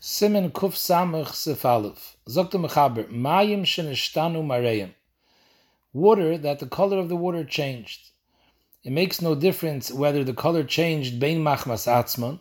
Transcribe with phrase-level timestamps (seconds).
[0.00, 2.16] Simen Kuf Samach Sefaluf.
[2.26, 4.94] Zokta Mechaber, Mayim Shenishtanu Mareim.
[5.92, 8.08] Water that the color of the water changed.
[8.82, 12.38] It makes no difference whether the color changed Bein Machmas Atzmon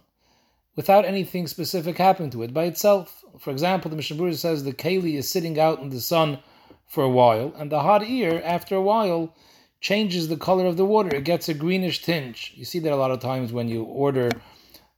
[0.77, 3.25] without anything specific happening to it by itself.
[3.37, 6.39] For example, the Mishnah says the keli is sitting out in the sun
[6.87, 9.35] for a while, and the hot ear, after a while,
[9.81, 11.13] changes the color of the water.
[11.13, 12.53] It gets a greenish tinge.
[12.55, 14.29] You see that a lot of times when you order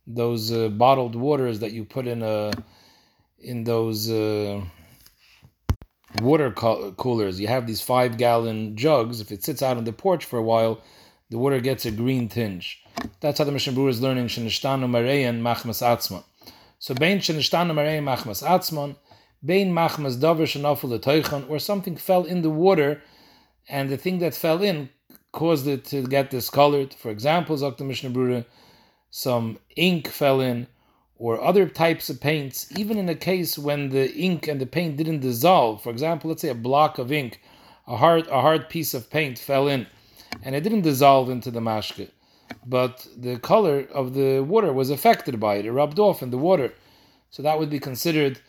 [0.07, 2.51] those uh, bottled waters that you put in a
[3.39, 4.61] in those uh,
[6.21, 7.39] water co- coolers.
[7.39, 9.21] You have these five gallon jugs.
[9.21, 10.81] If it sits out on the porch for a while,
[11.29, 12.83] the water gets a green tinge.
[13.19, 14.29] That's how the Mishnah Berurah is learning.
[14.29, 14.43] So
[16.95, 17.19] Bein
[18.03, 18.95] Machmas Atzman,
[19.43, 19.73] Bein
[21.47, 23.01] where something fell in the water,
[23.69, 24.89] and the thing that fell in
[25.31, 26.93] caused it to get discolored.
[26.93, 27.83] For example, Dr.
[27.85, 28.45] Mishnah Berurah,
[29.11, 30.67] some ink fell in,
[31.17, 34.97] or other types of paints, even in a case when the ink and the paint
[34.97, 35.83] didn't dissolve.
[35.83, 37.39] For example, let's say a block of ink,
[37.87, 39.85] a hard, a hard piece of paint fell in,
[40.41, 42.09] and it didn't dissolve into the mashke,
[42.65, 45.65] but the color of the water was affected by it.
[45.65, 46.73] It rubbed off in the water.
[47.29, 48.39] So that would be considered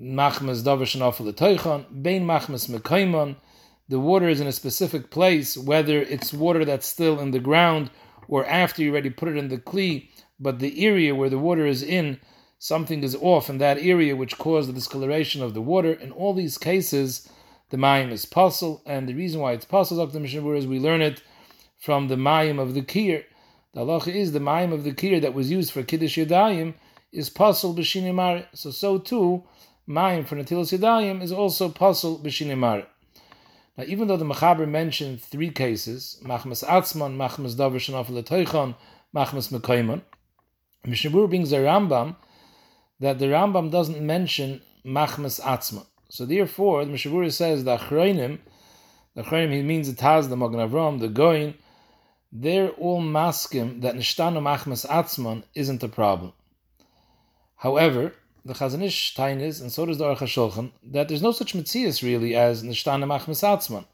[0.00, 3.36] machmas davar teichon, bein machmas mekaimon.
[3.88, 7.90] The water is in a specific place, whether it's water that's still in the ground
[8.28, 11.66] or after you already put it in the kli, but the area where the water
[11.66, 12.20] is in,
[12.58, 15.92] something is off in that area which caused the discoloration of the water.
[15.92, 17.28] In all these cases,
[17.70, 20.20] the mayim is puzzle, and the reason why it's puzzle, Dr.
[20.20, 21.22] Mishnah is we learn it
[21.78, 23.24] from the mayim of the kir.
[23.74, 26.74] The halacha is the mayim of the kir that was used for kiddush yadayim
[27.10, 28.46] is puzzle b'shinimar.
[28.54, 29.44] So so too,
[29.88, 32.86] mayim for natilas yadayim is also puzzle b'shinimar.
[33.76, 38.74] Now, even though the Mechaber mentioned three cases, Machmas Atzman, Machmas Davar Shanafel Teichon,
[39.14, 40.02] Machmas Mekaiman,
[40.84, 42.16] Mishnah brings a Rambam
[43.00, 45.86] that the Rambam doesn't mention Machmas Atzman.
[46.10, 48.40] So therefore, the Mishnah says the Achroinim,
[49.14, 51.54] the Achroinim, he means the Taz, the Magen Avram, the Goin,
[52.30, 56.32] they're all maskim that Nishtanu Machmas Atzman isn't a problem.
[57.56, 58.14] However,
[58.44, 62.02] the Chazon Ish is, and so does the Aruch HaShulchan, that there's no such mitzias
[62.02, 63.84] really as Nishtana Machmas Atzman.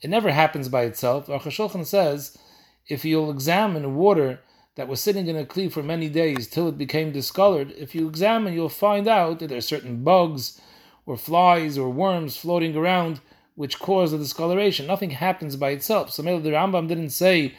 [0.00, 1.26] It never happens by itself.
[1.26, 2.38] Aruch HaShulchan says,
[2.88, 4.40] if you'll examine water
[4.76, 8.08] that was sitting in a kli for many days till it became discolored, if you
[8.08, 10.60] examine, you'll find out that there are certain bugs
[11.04, 13.20] or flies or worms floating around
[13.54, 14.86] which cause the discoloration.
[14.86, 16.12] Nothing happens by itself.
[16.12, 17.54] So maybe the Rambam didn't say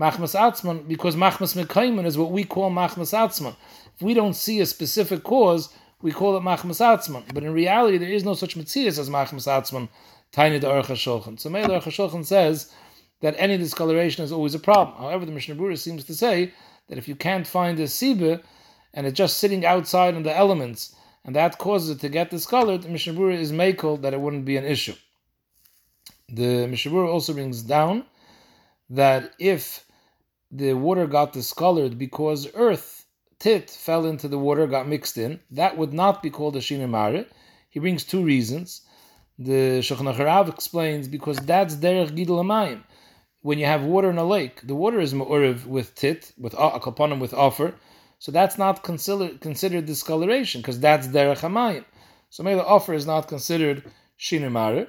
[0.00, 3.56] Machmas Atzman because Machmas Mekaiman is what we call Machmas Atzman.
[4.00, 5.68] If we don't see a specific cause,
[6.00, 7.22] we call it machmas atzman.
[7.34, 9.90] But in reality, there is no such mitzias as machmas atzman.
[10.32, 11.38] Tiny the Aruch HaShulchan.
[11.38, 12.72] So Meir Aruch HaShulchan says
[13.20, 14.96] that any discoloration is always a problem.
[14.96, 16.50] However, the Mishnah Berurah seems to say
[16.88, 18.42] that if you can't find a sibe
[18.94, 20.94] and it's just sitting outside in the elements
[21.26, 24.46] and that causes it to get discolored, the Mishnah Berurah is makel that it wouldn't
[24.46, 24.94] be an issue.
[26.30, 28.06] The Mishnah Berurah also brings down
[28.88, 29.84] that if
[30.50, 32.99] the water got discolored because earth
[33.40, 37.26] tit fell into the water, got mixed in, that would not be called a shinimare.
[37.70, 38.82] He brings two reasons.
[39.38, 42.82] The Shulchan explains because that's derech gidul amayim.
[43.42, 46.78] When you have water in a lake, the water is ma'uriv with tit, with a
[46.78, 47.74] kapanim with offer,
[48.18, 51.86] so that's not considered considered discoloration because that's derech amayim.
[52.28, 53.82] So maybe the offer is not considered
[54.18, 54.88] shinimare.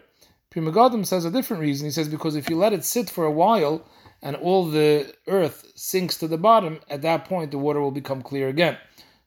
[0.50, 1.88] Pri Megadim says a different reason.
[1.88, 3.88] He says because if you let it sit for a while,
[4.22, 8.22] and all the earth sinks to the bottom, at that point the water will become
[8.22, 8.78] clear again.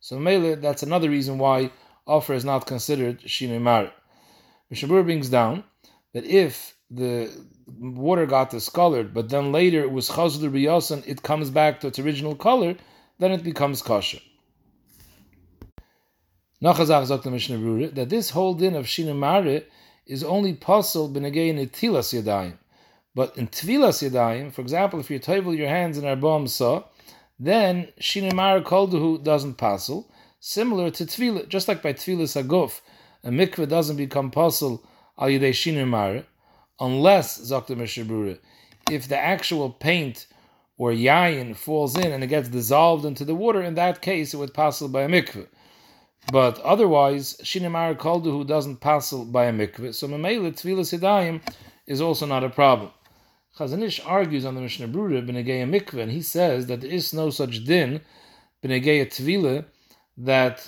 [0.01, 1.71] So Mele, that's another reason why
[2.07, 3.91] offer is not considered Shinei Mar.
[4.73, 5.65] Mishabur brings down
[6.13, 7.31] that if the
[7.79, 11.99] water got discolored, but then later it was chazul biyasan, it comes back to its
[11.99, 12.77] original color,
[13.19, 14.21] then it becomes kosher.
[16.63, 19.65] Nachazach sagt Mishnah that this whole din of Shinei
[20.07, 22.59] is only possible b'negei netilas yadayim.
[23.15, 26.83] But in Tvilas Yadayim, for example, if you toivel your hands in Arbam Sa,
[27.39, 30.11] then Shinimar Kolduhu doesn't passel,
[30.41, 32.81] similar to Tvila, just like by Tvilas Aguf,
[33.23, 34.85] a mikveh doesn't become passel
[35.17, 36.25] al Yidei Shinimar,
[36.81, 38.39] unless, Zakta Mishabura,
[38.91, 40.27] if the actual paint
[40.77, 44.39] or yayin falls in and it gets dissolved into the water, in that case it
[44.39, 45.47] would passel by a mikveh.
[46.33, 51.41] But otherwise, Shinimar Kolduhu doesn't passel by a mikveh, so Mamela Tvilas Yadayim
[51.87, 52.91] is also not a problem.
[53.57, 57.15] Chazon Ish argues on the Mishnah Berurah b'negeya mikveh, and he says that there is
[57.15, 58.01] no such din
[58.65, 59.65] b'negeya tvila
[60.19, 60.67] that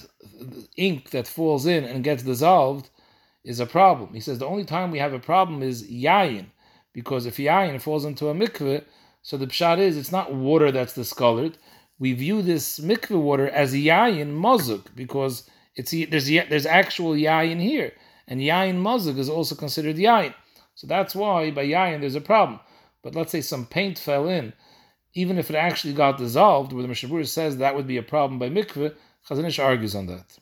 [0.76, 2.88] ink that falls in and gets dissolved
[3.42, 4.14] is a problem.
[4.14, 6.46] He says the only time we have a problem is yayin,
[6.92, 8.84] because if yayin falls into a mikveh,
[9.20, 11.58] so the pshat is it's not water that's discolored.
[11.98, 17.94] We view this mikveh water as yayin mazuk because it's there's there's actual yayin here,
[18.28, 20.34] and yayin mazug is also considered yayin.
[20.76, 22.60] So that's why by yayin there's a problem.
[23.06, 24.52] But let's say some paint fell in,
[25.14, 28.40] even if it actually got dissolved, where the Mishabur says that would be a problem
[28.40, 28.96] by mikveh,
[29.28, 30.36] Chazon Ish argues on that.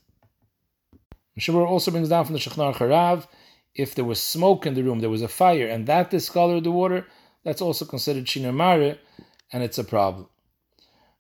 [1.38, 3.26] Mishabur also brings down from the Shulchan Aruch HaRav,
[3.74, 6.70] if there was smoke in the room, there was a fire, and that discolored the
[6.70, 7.06] water,
[7.42, 8.96] that's also considered Shinar Mare,
[9.52, 10.26] and it's a problem.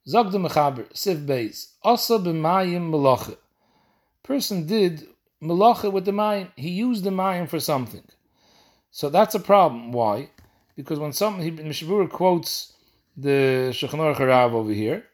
[0.08, 3.36] Zog the Mechaber, Siv Beis, Asa b'mayim melacha.
[4.22, 5.06] Person did
[5.42, 6.50] melacha with the mayim.
[6.56, 8.06] He used the mayim for something.
[8.90, 9.92] So that's a problem.
[9.92, 10.30] Why?
[10.76, 12.72] Because when some Mishabura quotes
[13.16, 15.04] the Shulchan Aruch HaRav over here,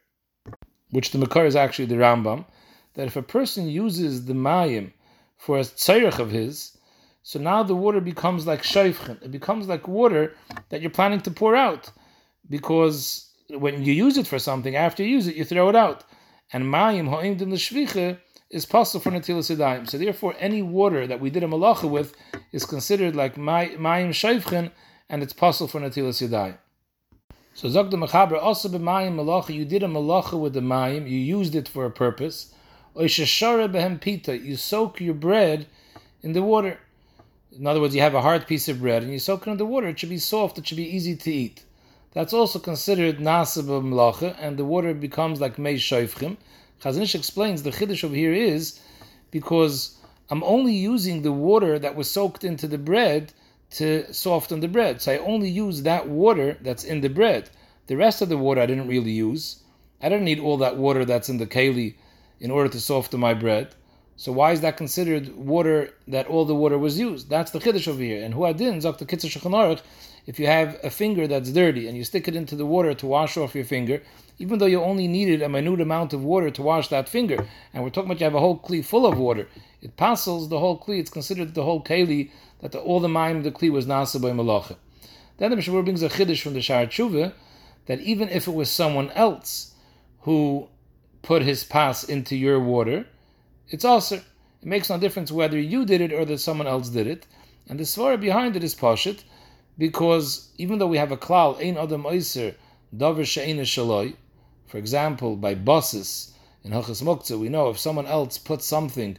[0.91, 2.47] which the Makar is actually the Rambam,
[2.95, 4.93] that if a person uses the mayim
[5.37, 6.77] for a tzayrach of his,
[7.23, 9.23] so now the water becomes like shayfchen.
[9.23, 10.35] It becomes like water
[10.71, 11.91] that you're planning to pour out,
[12.49, 16.05] because when you use it for something, after you use it, you throw it out.
[16.53, 18.19] And mayim ha'imdim l'shvicha
[18.49, 19.89] is possible for natilas yadayim.
[19.89, 22.15] So therefore, any water that we did a malacha with
[22.53, 24.71] is considered like mayim shayfchen,
[25.11, 26.57] and it's possible for natilas yadayim.
[27.53, 31.19] So Zog the Mechaber also b'mayim malacha, you did a malacha with the mayim, you
[31.19, 32.55] used it for a purpose.
[32.97, 35.67] Oishashara behem pita, you soak your bread
[36.23, 36.79] in the water.
[37.53, 39.57] In other words, you have a hard piece of bread and you soak it in
[39.57, 39.89] the water.
[39.89, 40.59] It should be soft.
[40.59, 41.65] It should be easy to eat.
[42.13, 46.37] That's also considered nasib melacha, and the water becomes like mei shoifchim.
[46.81, 48.81] Chazon Ish explains the chiddush over here is
[49.33, 49.97] because
[50.31, 53.33] I'm only using the water that was soaked into the bread
[53.73, 55.01] to soften the bread.
[55.01, 57.51] So I only use that water that's in the bread.
[57.87, 59.63] The rest of the water I didn't really use.
[60.03, 61.95] I don't need all that water that's in the keli
[62.41, 63.75] in order to soften my bread.
[64.17, 67.31] So why is that considered water that all the water was used?
[67.31, 68.23] That's the chiddush over here.
[68.23, 69.81] And huadin zok the kitzur
[70.27, 73.07] if you have a finger that's dirty and you stick it into the water to
[73.07, 74.03] wash off your finger,
[74.39, 77.83] even though you only needed a minute amount of water to wash that finger, and
[77.83, 79.49] we're talking about you have a whole kli full of water,
[79.83, 81.01] it passes the whole kli.
[81.01, 82.31] It's considered the whole keli
[82.63, 84.77] that all the mind of the kli was nasa by malacha.
[85.39, 87.33] Then the Mishnah brings a chiddush from the Shar Tshuva
[87.87, 89.75] that even if it was someone else
[90.21, 90.69] who
[91.23, 93.07] put his pass into your water,
[93.69, 97.07] it's also it makes no difference whether you did it or that someone else did
[97.07, 97.27] it.
[97.69, 99.25] And the svara behind it is pashit
[99.79, 102.55] because even though we have a klal, ein adam oiser,
[102.95, 104.15] davar she'ena shaloi,
[104.67, 109.17] for example, by bosses in Hilchas Muktzah, we know if someone else puts something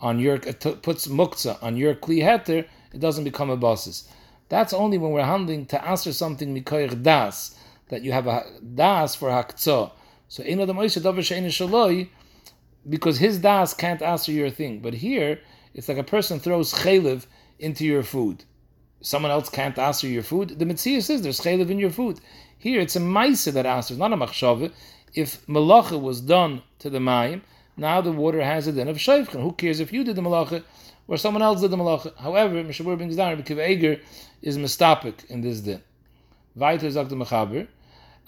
[0.00, 0.52] on your, uh,
[0.82, 4.08] puts muktzah on your kli heter, it doesn't become a bosses.
[4.48, 7.56] That's only when we're handling to answer something mikoyer das,
[7.88, 8.44] that you have a
[8.74, 9.92] das for haktzah.
[10.28, 12.08] So ein adam oiser, davar
[12.88, 14.80] because his das can't answer your thing.
[14.80, 15.40] But here,
[15.74, 17.26] it's like a person throws chaylev
[17.58, 18.44] into your food
[19.02, 22.20] someone else can't answer your food, the Mitzvah says there's chaylev in your food.
[22.56, 24.72] Here it's a ma'isa that answers, not a machshava.
[25.14, 27.42] If malacha was done to the mayim,
[27.76, 29.42] now the water has a din of shayvchen.
[29.42, 30.62] Who cares if you did the malacha
[31.12, 32.16] or someone else did the malacha?
[32.16, 34.00] However, Mishabur down Rabbi Kiva Eger
[34.40, 35.82] is mistapik in this din.
[36.56, 37.68] Weiter sagt the Mechaber,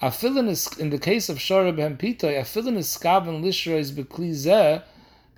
[0.02, 4.82] Afilin is in the case of Shara Behem Pitoi, Afilin is skaven lishreis beklizeh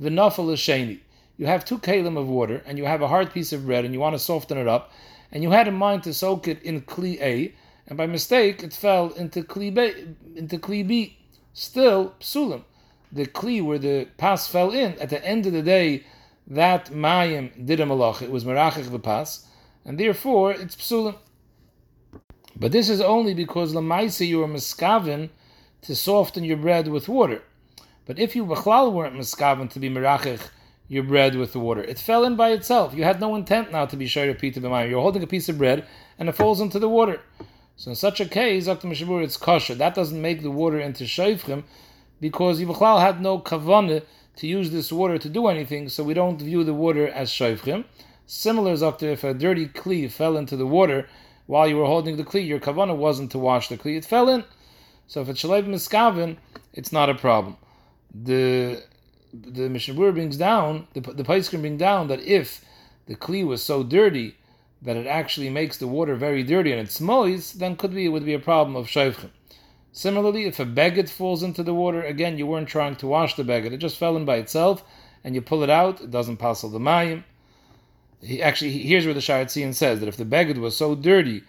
[0.01, 0.99] v'nafal l'sheni.
[1.37, 3.95] You have two kalim of water and you have a hard piece of bread and
[3.95, 4.91] you want to soften it up
[5.31, 7.55] and you had in mind to soak it in Kli A,
[7.87, 11.17] and by mistake it fell into Kli B, into Kli B.
[11.53, 12.65] Still, Psulim.
[13.13, 16.05] The Kli where the pass fell in, at the end of the day,
[16.47, 19.47] that Mayim did a malach, it was Merachich pass,
[19.85, 21.17] and therefore it's Psulim.
[22.55, 25.31] But this is only because Lamaisa you were miskaven
[25.83, 27.43] to soften your bread with water.
[28.07, 30.41] But if you Bechlal weren't miskaven to be Merachich
[30.89, 31.83] your bread with the water.
[31.83, 32.95] It fell in by itself.
[32.95, 34.91] You had no intent now to be shayr pita b'mayim.
[34.91, 35.87] You're holding a piece of bread
[36.19, 37.21] and it falls into the water.
[37.77, 38.89] So in such a case, Dr.
[38.89, 39.75] Mishabur, it's kosher.
[39.75, 41.65] That doesn't make the water into shayfrim
[42.21, 44.03] because Yivachlal had no kavanah
[44.37, 47.85] to use this water to do anything, so we don't view the water as shayfrim.
[48.27, 51.09] Similar, Doctor, if a dirty kli fell into the water
[51.47, 54.29] while you were holding the kli, your kavanah wasn't to wash the kli, it fell
[54.29, 54.45] in.
[55.07, 56.37] So if it's shalayv miskavin,
[56.73, 57.57] it's not a problem.
[58.15, 58.83] The
[59.33, 62.65] the Mishnah brings down, the, the can bring down that if
[63.07, 64.37] the Kli was so dirty
[64.83, 68.09] that it actually makes the water very dirty and it's moist, then could be it
[68.09, 69.31] would be a problem of Shayfchim.
[69.97, 73.43] Similarly, if a beged falls into the water, again, you weren't trying to wash the
[73.43, 74.85] beged, it just fell in by itself,
[75.25, 77.25] and you pull it out, it doesn't pass all the mayim.
[78.21, 81.45] He actually, here's where the Shaar HaTziyun says that if the beged was so dirty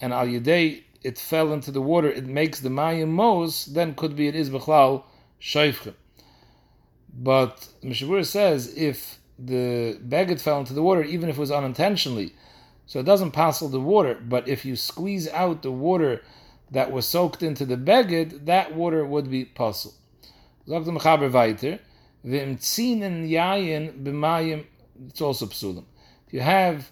[0.00, 4.16] and al yedei it fell into the water, it makes the mayim mos, then could
[4.16, 5.02] be it is b'chlal
[5.38, 5.92] shayfchim.
[7.12, 12.32] But Mishabura says if the beged fell into the water, even if it was unintentionally,
[12.86, 16.22] so it doesn't passel the water, but if you squeeze out the water
[16.70, 19.44] that was soaked into the beged, that water would be
[24.04, 24.66] b'mayim,
[25.08, 25.84] it's also psulim.
[26.26, 26.90] If you have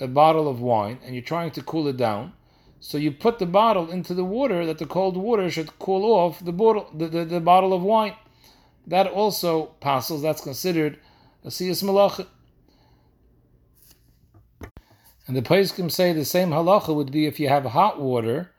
[0.00, 2.32] a bottle of wine and you're trying to cool it down,
[2.80, 6.42] so you put the bottle into the water that the cold water should cool off
[6.42, 8.14] the bottle, the, the, the bottle of wine.
[8.86, 10.98] That also passes, that's considered
[11.44, 12.26] a siyas malacha.
[15.26, 18.50] And the Paiskim say the same halacha would be if you have hot water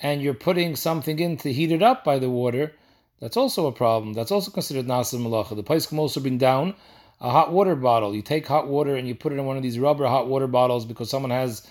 [0.00, 2.72] and you're putting something in to heat it up by the water,
[3.20, 4.14] that's also a problem.
[4.14, 5.56] That's also considered nasa malacha.
[5.56, 6.74] The Paiskim also bring down
[7.20, 8.14] a hot water bottle.
[8.14, 10.46] You take hot water and you put it in one of these rubber hot water
[10.46, 11.66] bottles because someone has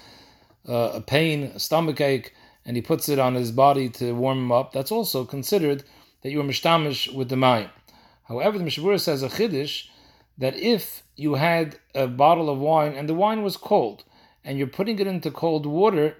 [0.67, 2.33] uh, a pain, a stomach ache,
[2.65, 4.73] and he puts it on his body to warm him up.
[4.73, 5.85] That's also considered
[6.21, 7.69] that you are mishtamish with the mayim.
[8.27, 9.87] However, the Mishabura says a chiddush
[10.37, 14.03] that if you had a bottle of wine and the wine was cold,
[14.43, 16.15] and you're putting it into cold water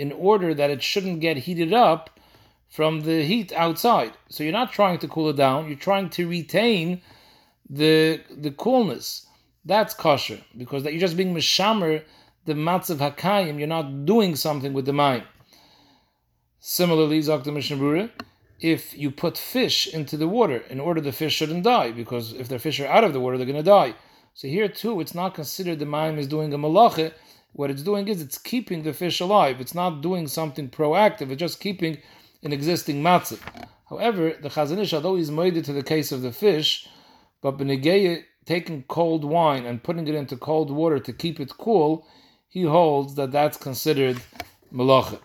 [0.00, 2.18] in order that it shouldn't get heated up
[2.76, 4.12] from the heat outside.
[4.28, 7.02] So you're not trying to cool it down, you're trying to retain
[7.68, 9.26] the the coolness.
[9.72, 12.02] That's kosher because that you're just being mishamer
[12.46, 13.58] the matzav hakayim.
[13.58, 15.24] You're not doing something with the mayim.
[16.60, 18.10] Similarly, Zakta Mishnah
[18.60, 22.48] if you put fish into the water in order the fish shouldn't die because if
[22.48, 23.94] the fish are out of the water they're going to die.
[24.34, 27.12] So here too, it's not considered the mayim is doing a malacha.
[27.52, 29.60] What it's doing is it's keeping the fish alive.
[29.60, 31.30] It's not doing something proactive.
[31.30, 31.98] It's just keeping
[32.42, 33.38] an existing matzah.
[33.88, 36.88] However, the Chazon Ish, although he's made it to the case of the fish,
[37.42, 42.06] but Benegeya taking cold wine and putting it into cold water to keep it cool,
[42.48, 44.20] he holds that that's considered
[44.72, 45.20] malacha.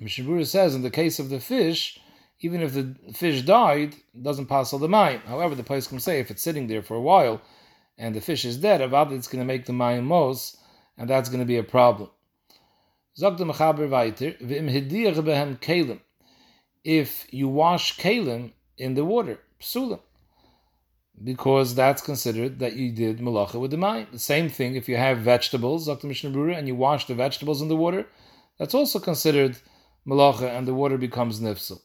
[0.00, 2.00] Mishabura says in the case of the fish,
[2.40, 5.22] even if the fish died, it doesn't pass all the mayim.
[5.24, 7.40] However, the place can say if it's sitting there for a while
[7.98, 10.56] and the fish is dead, about it's going to make the mayim mos,
[10.96, 12.10] and that's going to be a problem.
[16.84, 20.00] If you wash kalim in the water, psulim
[21.22, 24.08] because that's considered that you did malacha with the mind.
[24.12, 26.06] The same thing if you have vegetables, Dr.
[26.06, 28.06] Mishnah Brura, and you wash the vegetables in the water,
[28.58, 29.56] that's also considered
[30.06, 31.80] malacha, and the water becomes nifsel.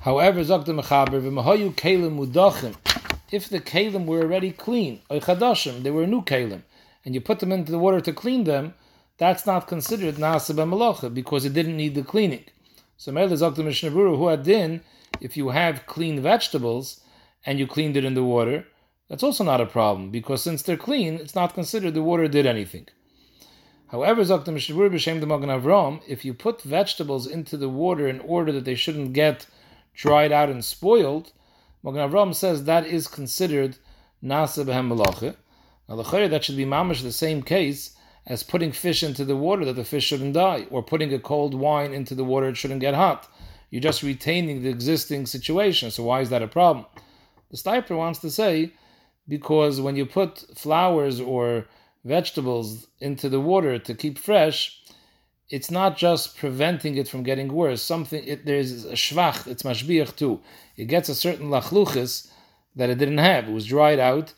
[0.00, 0.54] However, if the
[3.60, 6.62] kalim were already clean, they were new kalim,
[7.08, 8.74] and you put them into the water to clean them,
[9.16, 12.44] that's not considered nasa malacha because it didn't need the cleaning.
[12.98, 13.62] So, Mele Dr.
[13.62, 14.82] Mishnah who had din,
[15.18, 17.00] if you have clean vegetables,
[17.46, 18.66] and you cleaned it in the water,
[19.08, 22.44] that's also not a problem because since they're clean, it's not considered the water did
[22.44, 22.86] anything.
[23.86, 28.52] However, Zakta Mishabur B'Shem Magen Avram, if you put vegetables into the water in order
[28.52, 29.46] that they shouldn't get
[29.94, 31.32] dried out and spoiled,
[31.82, 33.78] Magen Avram says that is considered
[34.22, 35.34] Nasa B'Hem.
[35.88, 39.64] Now, the that should be mamish the same case as putting fish into the water
[39.64, 42.80] that the fish shouldn't die, or putting a cold wine into the water it shouldn't
[42.80, 43.26] get hot.
[43.70, 45.90] You're just retaining the existing situation.
[45.90, 46.86] So why is that a problem?
[47.50, 48.72] The Steipler wants to say
[49.26, 51.66] because when you put flowers or
[52.04, 54.82] vegetables into the water to keep fresh,
[55.50, 57.82] it's not just preventing it from getting worse.
[57.82, 60.40] Something it, there's a shvach, it's mashbiach too.
[60.76, 62.30] It gets a certain lachluchis
[62.76, 63.48] that it didn't have.
[63.48, 64.34] It was dried out,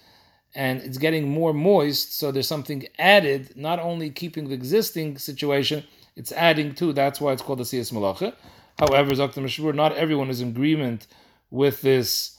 [0.54, 2.18] and it's getting more moist.
[2.18, 5.84] So there's something added, not only keeping the existing situation,
[6.16, 6.92] it's adding to.
[6.92, 8.34] That's why it's called the siyas malacha.
[8.78, 9.40] However, Dr.
[9.42, 11.06] Mashur, not everyone is in agreement
[11.50, 12.36] with this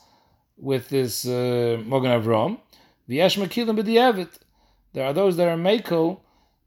[0.58, 2.60] with this uh, Magen Avram.
[3.10, 4.30] V'yesh makilim b'di'evit.
[4.94, 6.20] There are those that are makel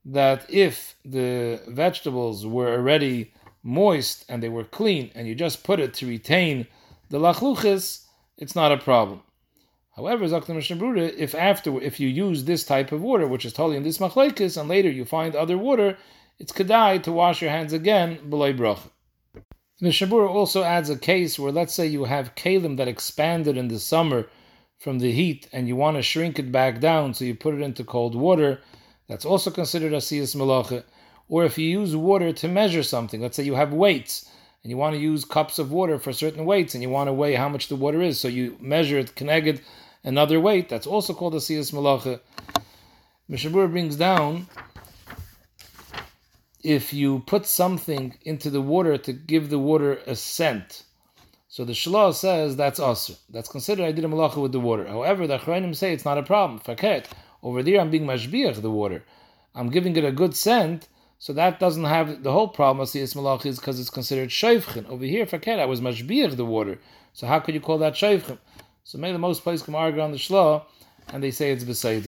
[0.05, 3.33] that if the vegetables were already
[3.63, 6.67] moist and they were clean, and you just put it to retain
[7.11, 8.05] the lachluchis,
[8.37, 9.23] it's not a problem.
[9.97, 13.99] However, if after if you use this type of water, which is totally in this
[13.99, 15.97] machlekes, and later you find other water,
[16.39, 18.91] it's kedai to wash your hands again below bracha.
[19.81, 23.79] The also adds a case where, let's say, you have kalim that expanded in the
[23.79, 24.27] summer
[24.79, 27.61] from the heat and you want to shrink it back down, so you put it
[27.61, 28.61] into cold water.
[29.09, 30.85] That's also considered asiyas malacha.
[31.29, 34.29] Or if you use water to measure something, let's say you have weights
[34.63, 37.13] and you want to use cups of water for certain weights and you want to
[37.13, 39.61] weigh how much the water is, so you measure it connected
[40.05, 40.69] another weight.
[40.69, 42.21] That's also called asiyas malacha.
[43.31, 44.47] Mishabur brings down
[46.63, 50.85] if you put something into the water to give the water a scent.
[51.49, 54.87] So the Shlah says that's also That's considered I did a malacha with the water.
[54.87, 56.61] However, the Achrayim say it's not a problem.
[56.61, 57.07] Faket.
[57.43, 59.05] Over there I'm being mashbiach the water.
[59.55, 63.15] I'm giving it a good scent, so that doesn't have the whole problem of Siyas
[63.15, 64.89] Malach is because it's considered Shayfchin.
[64.89, 66.81] Over here, Faket, I was mashbiach the water.
[67.13, 68.39] So how could you call that Shayfchin?
[68.85, 70.63] So maybe the most place come argue on the Shlah,
[71.13, 72.07] and they say it's beside.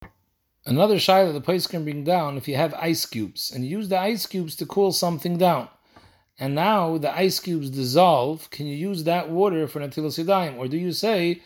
[0.67, 3.89] Another shaila the place can bring down if you have ice cubes and you use
[3.89, 5.69] the ice cubes to cool something down,
[6.39, 8.51] and now the ice cubes dissolve.
[8.51, 11.43] Can you use that water for natilas yadayim, or do you say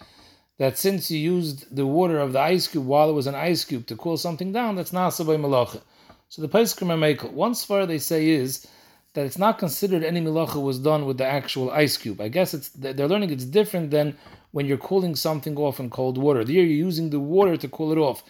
[0.56, 3.64] that since you used the water of the ice cube while it was an ice
[3.64, 5.82] cube to cool something down, that's nasa by malacha.
[6.30, 7.32] So the Paiskim are makel.
[7.32, 8.66] One far they say is
[9.14, 12.20] that it's not considered any malacha was done with the actual ice cube.
[12.20, 14.16] I guess it's they're learning it's different than
[14.50, 16.45] when you're cooling something off in cold water.
[16.45, 18.23] There you're using the water to cool it off.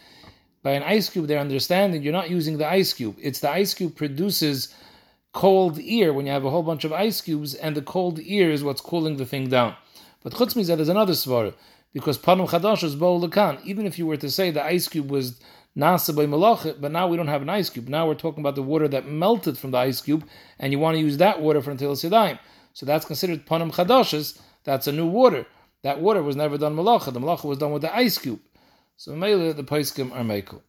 [0.62, 3.16] By an ice cube, they're understanding you're not using the ice cube.
[3.20, 4.74] It's the ice cube produces
[5.32, 8.50] cold air when you have a whole bunch of ice cubes, and the cold air
[8.50, 9.76] is what's cooling the thing down.
[10.22, 11.54] But chutz mizah, there's another svara
[11.92, 13.64] because panum chadash is lekan.
[13.64, 15.40] Even if you were to say the ice cube was
[15.76, 17.88] nasa by malachet, but now we don't have an ice cube.
[17.88, 20.24] Now we're talking about the water that melted from the ice cube,
[20.58, 22.38] and you want to use that water for until sedayim.
[22.72, 24.40] So that's considered panum chadashes.
[24.64, 25.46] That's a new water.
[25.82, 27.12] That water was never done malacha.
[27.12, 28.40] The malacha was done with the ice cube.
[28.96, 30.60] So Mele, the Paiskim are Mekel.